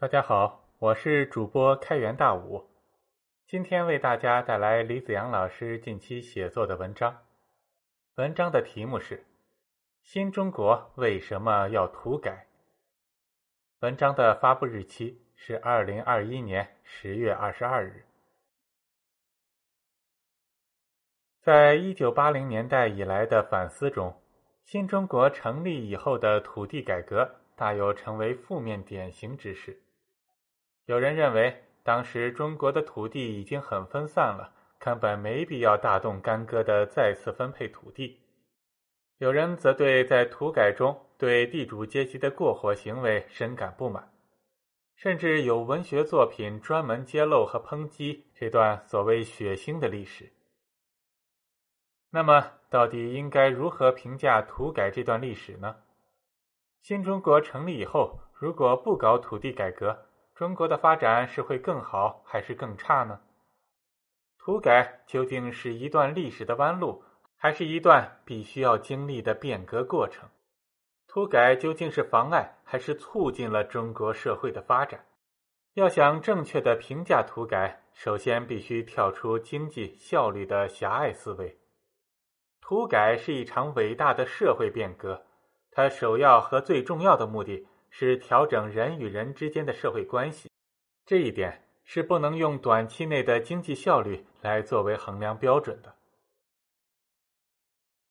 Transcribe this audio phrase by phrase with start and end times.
[0.00, 2.70] 大家好，我是主播开元大武，
[3.46, 7.18] 今天为大家带来李子阳老师近期写作的文章。
[8.14, 9.18] 文章的题目是
[10.00, 12.46] 《新中国为什么要土改》。
[13.80, 18.06] 文章的发布日期是二零二一年十月二十二日。
[21.42, 24.18] 在一九八零年代以来的反思中，
[24.64, 29.78] 新中国成立以后的土地改革大有成为负面典型之势。
[30.86, 38.20] 有人认为，当时中国的土地已经很分散了，根本没必要大动干戈的再次分配土地。
[39.18, 44.10] 有人则对在土改中对地主阶级的过火行为深感不满，
[44.96, 50.32] 甚至有文学作品专门揭露和抨击这段所谓血腥的历史。
[52.10, 55.76] 那么，到底应该如何评价土改这段历史呢？
[56.82, 60.06] 新中国成立以后，如果不搞土地改革，
[60.40, 63.20] 中国的发展是会更好还是更差呢？
[64.38, 67.04] 土改究竟是一段历史的弯路，
[67.36, 70.30] 还是一段必须要经历的变革过程？
[71.06, 75.04] 土改究竟是妨碍还是促进了中国社会的发展？
[75.74, 81.60] 要想正确的评价土改，首先必须跳出经济效率的狭隘思维。
[82.62, 85.26] 土改是一场伟大的社会变革，
[85.70, 87.66] 它首要和最重要的目的。
[87.90, 90.48] 是调整人与人之间的社会关系，
[91.04, 95.94] 这一点是不能用短期内的经济效率来作为衡量标准的。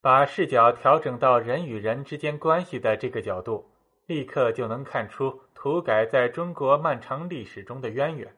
[0.00, 3.70] 把视角调整到人与人之间关系的这个角度，
[4.06, 8.36] 立刻就能看出土改在中国漫长历史中的渊源。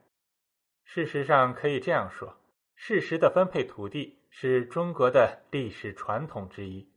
[0.84, 2.36] 事实上，可以这样说：
[2.74, 6.88] 适时的分配土地是中国的历史传统之一。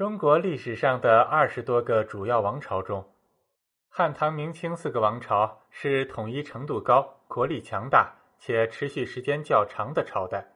[0.00, 3.06] 中国历史上的二十多个主要王朝中，
[3.90, 10.54] 汉、唐、明、清四个王朝是统一程度高、国力强大且持续时间较长的朝代。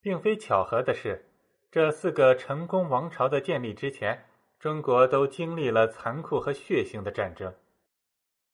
[0.00, 1.26] 并非巧合的是，
[1.70, 4.24] 这四个成功王朝的建立之前，
[4.58, 7.54] 中国都经历了残酷和血腥的战争。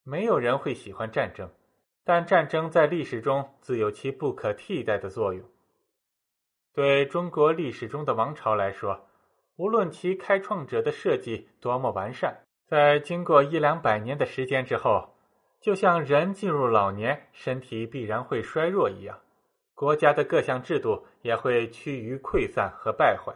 [0.03, 1.49] 没有人会喜欢战争，
[2.03, 5.49] 但战争在历史中自有其不可替代的作用。
[6.73, 9.07] 对中国历史中的王朝来说，
[9.57, 15.15] 无论其开创者的设计多么完善，在经过一两百年的时间之后，
[15.61, 19.21] 就像人进入老年，身体必然会衰弱一样，
[19.75, 23.35] 国家的各项制度也会趋于溃散和败坏。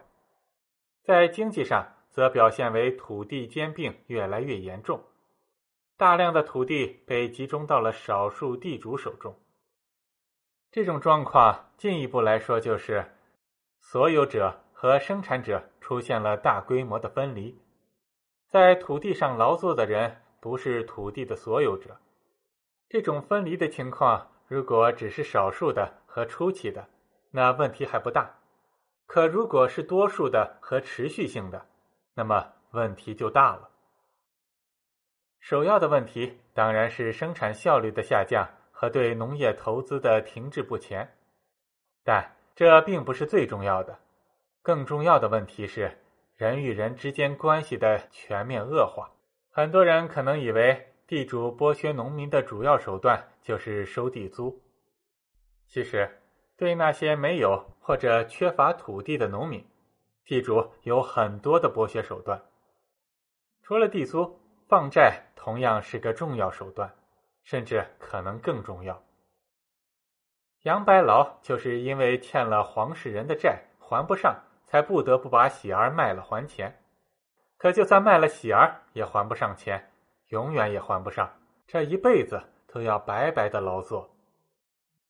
[1.02, 5.04] 在经济上，则表现为土地兼并越来越严重，
[5.98, 9.36] 大量的土地被集中到了少数地主手中。
[10.70, 13.04] 这种状况进一步来说，就是
[13.78, 14.63] 所有者。
[14.84, 17.58] 和生产者出现了大规模的分离，
[18.50, 21.96] 在土地上劳作的人不是土地的所有者。
[22.90, 26.86] 这种分离的情况，如果只是少数的和初期的，
[27.30, 28.36] 那问题还不大；
[29.06, 31.64] 可如果是多数的和持续性的，
[32.12, 33.70] 那么问题就大了。
[35.40, 41.16] 首要的问题当然是生产效率的下降和对农业投资的停滞不前，
[42.04, 43.98] 但这并不是最重要的。
[44.64, 45.98] 更重要的问题是
[46.36, 49.10] 人与人之间关系的全面恶化。
[49.50, 54.62] 很多人可能以为地主剥削农民的主要手段就是收地租。
[55.68, 56.18] 其实，
[56.56, 59.62] 对那些没有或者缺乏土地的农民，
[60.24, 62.42] 地主有很多的剥削手段。
[63.62, 66.90] 除了地租，放债同样是个重要手段，
[67.42, 69.04] 甚至可能更重要。
[70.62, 74.34] 杨白劳就是因为欠了黄世仁的债还不上。
[74.74, 76.82] 才不得不把喜儿卖了还钱，
[77.56, 79.92] 可就算卖了喜儿，也还不上钱，
[80.30, 81.32] 永远也还不上，
[81.64, 84.10] 这一辈子都要白白的劳作。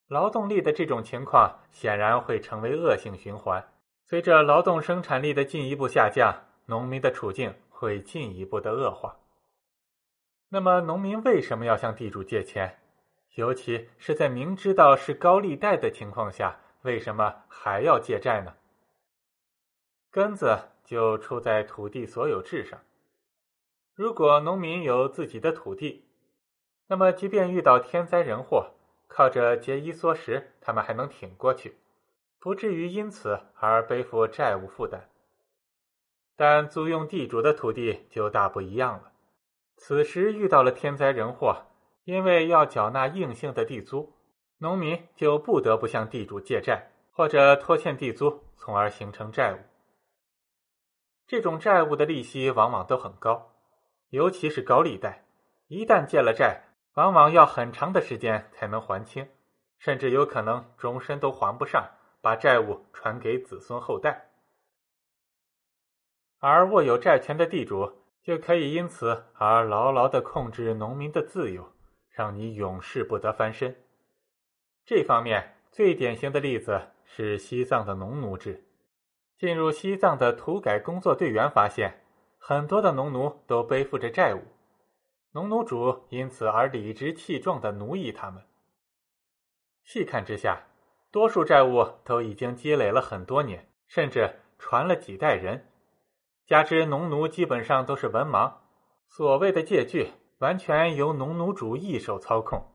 [0.08, 3.66] 劳动力的这种情况显然会成为恶性循环，
[4.04, 9.16] 随着劳动生产力的进一步下降，农民的处境会进一步的恶化。
[10.50, 12.80] 那么，农民为什么要向地主借钱？
[13.36, 18.52] 尤其是在明知道是高利贷的情况下，为什么还要借债呢？
[20.14, 22.78] 根子就出在土地所有制上。
[23.96, 26.04] 如果农民有自己的土地，
[26.86, 28.74] 那么即便遇到天灾人祸，
[29.08, 31.78] 靠着节衣缩食，他们还能挺过去，
[32.38, 35.10] 不至于因此而背负债务负担。
[36.36, 39.10] 但租用地主的土地就大不一样了。
[39.78, 41.66] 此时遇到了天灾人祸，
[42.04, 44.12] 因为要缴纳硬性的地租，
[44.58, 49.58] 农民就不得不向地主借债，或者拖欠地租，从而形成债务。
[51.26, 53.52] 这种债务的利息往往都很高，
[54.10, 55.24] 尤其是高利贷，
[55.68, 59.28] 一旦借了债，往往要很长的时间才能还清，
[59.78, 61.90] 甚至有可能终身都还不上，
[62.20, 64.30] 把债务传给子孙后代。
[66.40, 71.72] 而握有债权的地主就可以因此而牢牢的控制农民的自由，
[72.10, 73.74] 让你永世不得翻身。
[74.84, 78.62] 这方面最典型的例子是西藏的农奴制。
[79.36, 82.04] 进入西藏的土改工作队员发现，
[82.38, 84.40] 很多的农奴都背负着债务，
[85.32, 88.42] 农奴主因此而理直气壮的奴役他们。
[89.82, 90.66] 细看之下，
[91.10, 95.70] 多数债务都已经积累了很多年，甚至传了几代人。
[96.46, 98.52] 加之农奴基本上都是文盲，
[99.08, 102.70] 所谓的借据完全由农奴主一手操控。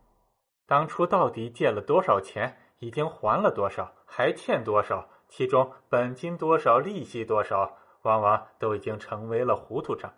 [0.65, 10.13] 当初到底借了多少钱，已经还了多少，还欠多少，其中本金多少，利息多少，往往都已经成为了糊涂账，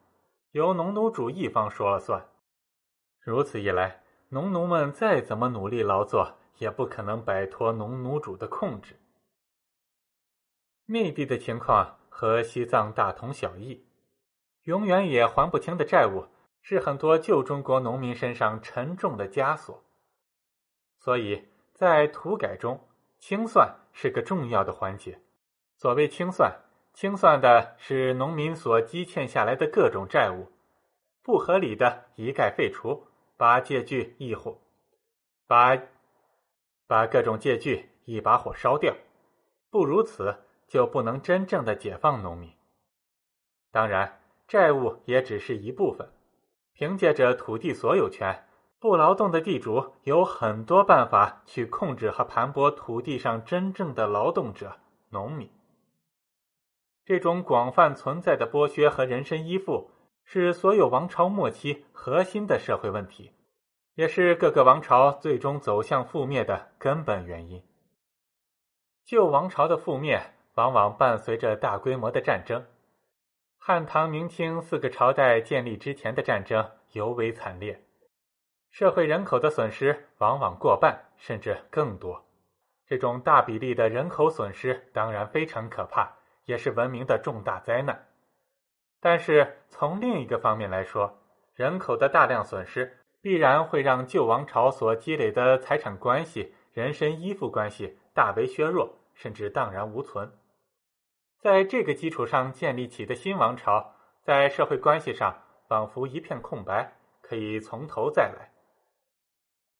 [0.51, 2.27] 由农奴主一方说了算。
[3.19, 8.95] 如此一来，农奴们再怎么努力劳作，也不可能摆脱农奴主的控制。
[10.87, 11.97] 内地的情况。
[12.13, 13.83] 和西藏大同小异，
[14.63, 16.27] 永远也还不清的债务
[16.61, 19.81] 是很多旧中国农民身上沉重的枷锁。
[20.99, 22.79] 所以在土改中，
[23.21, 25.21] 清算是个重要的环节。
[25.77, 26.59] 所谓清算，
[26.93, 30.51] 清算的是农民所积欠下来的各种债务，
[31.23, 33.07] 不合理的一概废除，
[33.37, 34.59] 把借据一火，
[35.47, 35.81] 把
[36.85, 38.93] 把各种借据一把火烧掉。
[39.69, 40.35] 不如此。
[40.71, 42.49] 就不能真正的解放农民。
[43.71, 46.09] 当然，债务也只是一部分。
[46.71, 48.47] 凭借着土地所有权，
[48.81, 54.79] 不劳动的地主有很多办法去控制和盘剥土地上真正的劳动者——
[55.11, 55.47] 农民。
[57.05, 59.91] 这种广泛存在的剥削和人身依附，
[60.23, 63.31] 是所有王朝末期核心的社会问题，
[63.93, 67.63] 也是各个王朝最终走向覆灭的根本原因。
[69.05, 70.33] 旧王朝的覆灭。
[70.55, 72.65] 往往伴随着大规模的战争。
[73.57, 77.85] 汉唐明清四个朝代建立之前的战争尤为惨烈，
[78.71, 82.25] 社会人口的损失往往过半甚至更多。
[82.87, 86.09] 这种大比例的人口损失当然非常可怕，
[86.45, 88.07] 也是文明的重大灾难。
[89.01, 91.19] 但是从另一个方面来说，
[91.53, 100.31] 人口的大量损失必然会让旧王朝所积累的财产关系、人身依附关系大为削弱，甚至荡然无存。
[101.39, 108.50] 在这个基础上建立起的新王朝，在社会关系上仿佛一片空白，可以从头再来。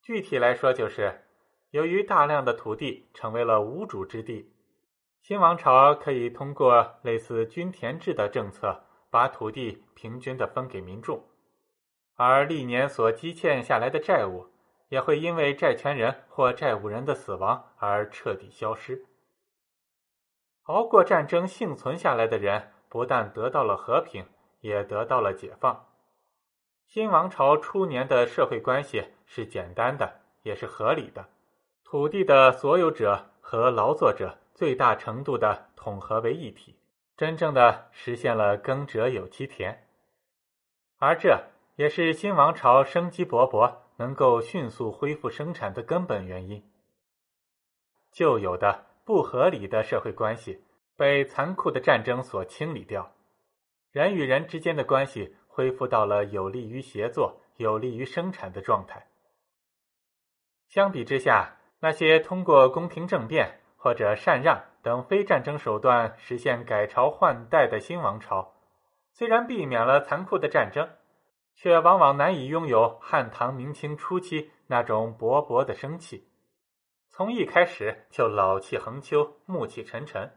[0.01, 1.25] 具体来说，就是
[1.69, 4.51] 由于大量的土地成为了无主之地，
[5.21, 11.24] 新王朝可以通过类似均田制的政策，把土地平均的分给民众，
[12.15, 14.48] 而历年所积欠下来的债务，
[14.89, 19.06] 也会因为债权人或债务人的死亡而彻底消失。
[20.63, 24.25] 熬过战争幸存下来的人，不但得到了和平，
[24.62, 25.88] 也得到了解放。
[26.88, 31.30] 新王朝初年的社会关系是简单的，也是合理的。
[31.86, 36.75] 土地的所有者和劳作者最大程度的统合为一体，
[37.16, 39.88] 真正的实现了耕者有其田。
[40.98, 41.45] 而这
[41.78, 46.62] 也是新王朝生机勃勃、能够迅速恢复生产的根本原因。
[48.12, 48.88] 旧有的。
[49.03, 50.63] 不合理的社会关系
[50.96, 53.12] 被残酷的战争所清理掉，
[53.91, 59.08] 人与人之间的关系恢复到了有利于协作、有利于生产的状态。
[60.72, 68.54] 相比之下，那些通过宫廷政变或者禅让等非战争手段实现改朝换代的新王朝，
[69.12, 70.88] 虽然避免了残酷的战争，
[71.56, 76.30] 却往往难以拥有汉唐明清初期那种勃勃的生气。
[77.10, 80.32] 从一开始就老气横秋、暮气沉沉，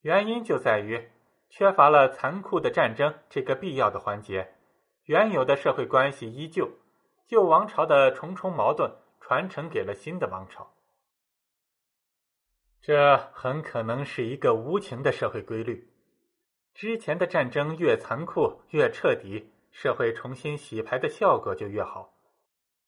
[0.00, 1.12] 原因就在于
[1.48, 4.54] 缺乏了残酷的战争这个必要的环节。
[5.04, 6.68] 原有的社会关系依旧，
[7.24, 8.90] 旧王朝的重重矛盾
[9.22, 10.74] 传承给了新的王朝。
[12.80, 15.88] 这很可能是一个无情的社会规律。
[16.74, 22.12] 之前的战争越残酷、越彻底，社会重新洗牌的效果就越好，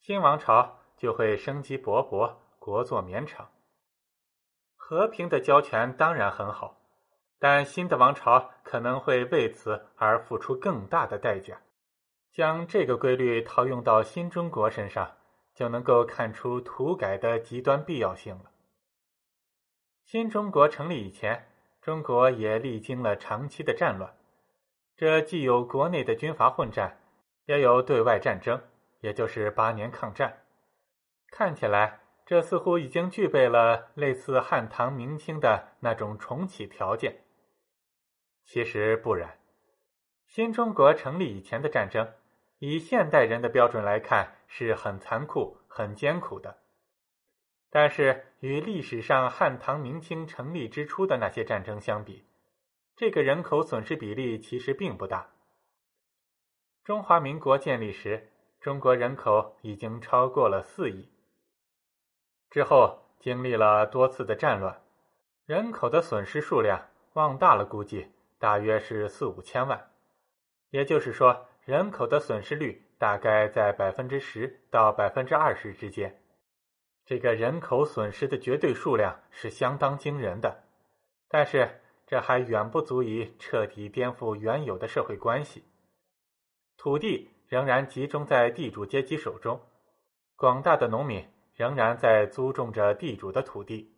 [0.01, 2.35] 新王朝就会生机勃勃。
[2.59, 3.51] 国祚绵长，
[4.75, 6.81] 和平的交权当然很好，
[7.37, 11.61] 但新的王朝可能会为此而付出更大的代价。
[12.31, 15.15] 将这个规律套用到新中国身上，
[15.55, 18.51] 就能够看出土改的极端必要性了。
[20.03, 21.47] 新中国成立以前，
[21.81, 24.15] 中国也历经了长期的战乱，
[24.95, 26.99] 这既有国内的军阀混战，
[27.45, 28.61] 也有对外战争，
[28.99, 30.43] 也就是八年抗战。
[31.31, 37.23] 看起来，这似乎已经具备了类似汉唐明清的那种重启条件。
[38.43, 39.39] 其实不然，
[40.27, 42.13] 新中国成立以前的战争，
[42.59, 46.57] 以现代人的标准来看，是很残酷、很艰苦的。
[47.69, 52.23] 但是与历史上汉唐明清成立之初的那些战争相比，
[52.95, 55.29] 这个人口损失比例其实并不大。
[56.83, 61.09] 中华民国建立时，中国人口已经超过了四亿。
[62.49, 64.81] 之后经历了多次的战乱，
[65.45, 68.07] 人口的损失数量往大了估计
[68.39, 69.91] 大约是四五千万，
[70.69, 76.21] 也就是说，人口的损失率大概在百分之十到百分之二十之间。
[77.05, 80.63] 这个人口损失的绝对数量是相当惊人的，
[81.27, 85.63] 但是这还远不足以彻底颠覆原有的社会关系。
[86.77, 89.61] 土地仍然集中在地主阶级手中，
[90.35, 93.93] 广大的农民仍然在租种着地主的土地，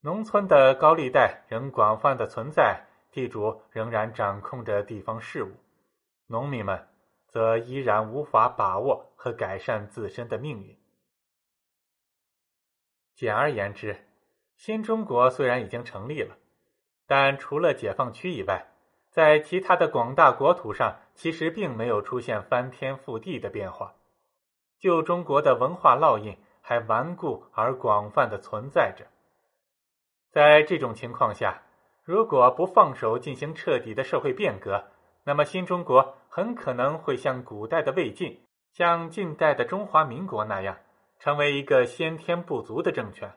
[0.00, 5.52] 农村的高利贷仍广泛的存在，地主仍然掌控着地方事务，
[6.26, 6.86] 农民们
[7.28, 10.76] 则依然无法把握和改善自身的命运。
[13.14, 14.04] 简而言之，
[14.56, 16.36] 新中国虽然已经成立了，
[17.06, 18.66] 但除了解放区以外，
[19.10, 23.94] 在其他的广大国土上，其实并没有出现翻天覆地的变化。
[24.78, 29.06] 旧中国的文化烙印还顽固而广泛的存在着。
[30.30, 31.62] 在这种情况下，
[32.04, 34.84] 如果不放手进行彻底的社会变革，
[35.28, 38.40] 那么新中国很可能会像古代的魏晋，
[38.72, 40.78] 像近代的中华民国那样。
[41.18, 43.30] 成为一个先天不足的政权，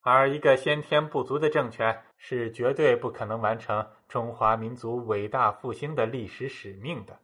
[0.00, 7.18] 而一个先天不足的政权是绝对不可能完成中华民族伟大复兴的历史使命的。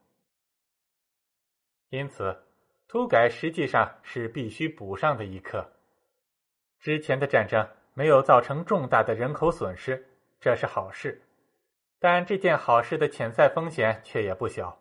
[1.89, 2.37] 因此，
[2.87, 5.73] 土改实际上是必须补上的一课。
[6.81, 10.07] 之前的战争没有造成重大的人口损失，
[10.39, 11.23] 这是好事，
[12.05, 14.79] 但这件好事的潜在风险却也不小。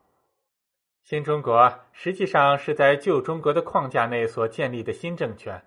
[1.03, 5.63] 新中国实际上是在旧中国的框架内所建立的新政权。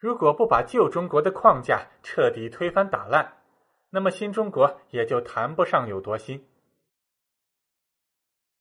[0.00, 3.34] 如果不把旧中国的框架彻底推翻打烂，
[3.90, 6.44] 那么新中国也就谈不上有多新。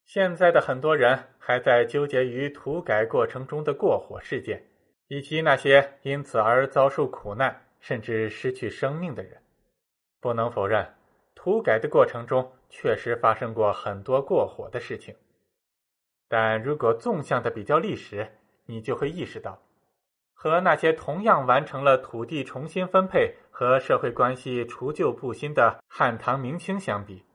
[0.06, 4.68] 现在的很多人还在纠结于土改过程中的过火事件，
[5.08, 9.42] 以及那些因此而遭受苦难甚至失去生命的人。
[10.20, 10.88] 不能否认，
[11.44, 15.16] 土改的过程中确实发生过很多过火的事情。
[16.30, 18.32] 但如果纵向的比较历史，
[18.68, 19.58] 你就会意识到，
[20.36, 27.26] 和那些同样完成了土地重新分配和社会关系除旧布新的汉唐明清相比，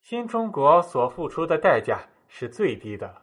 [0.00, 3.22] 新中国所付出的代价是最低的了。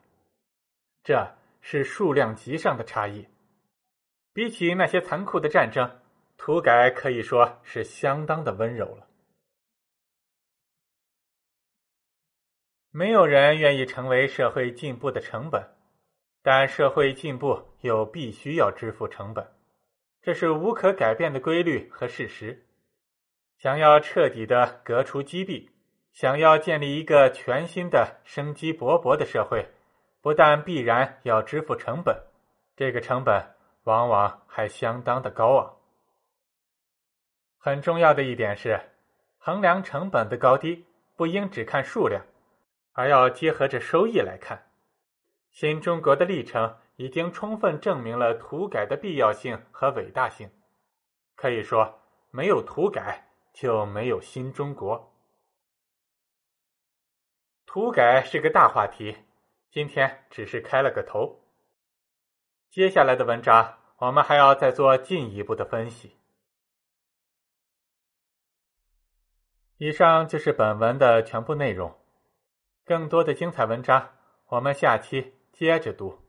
[1.06, 1.26] 这
[1.62, 3.26] 是数量级上的差异。
[4.34, 5.90] 比起那些残酷的战争，
[6.36, 9.08] 土改可以说是相当的温柔了。
[12.98, 15.64] 没有人愿意成为社会进步的成本，
[16.42, 19.46] 但社会进步又必须要支付成本，
[20.24, 22.66] 这是无可改变的规律和事实。
[23.60, 25.70] 想要彻底的革除积弊，
[26.12, 29.70] 想要建立一个全新的生机勃勃的社会，
[30.20, 32.20] 不但必然要支付成本，
[32.76, 35.78] 这个成本往往还相当的高昂。
[37.60, 38.82] 很重要的一点是，
[39.38, 40.84] 衡量成本的高低，
[41.16, 42.26] 不应只看数量。
[42.98, 44.72] 而要结合着收益来看，
[45.52, 50.50] 新中国的历程已经充分证明了土改的必要性和伟大性。
[51.36, 52.02] 可以说，
[52.32, 55.14] 没有土改就没有新中国。
[57.68, 59.16] 土改是个大话题，
[59.70, 61.40] 今天只是开了个头。
[62.72, 66.18] 接下来的文章，我们还要再做进一步的分析。
[69.78, 71.96] 以上就是本文的全部内容。
[72.88, 74.12] 更多的精彩文章，
[74.48, 76.27] 我们下期接着读。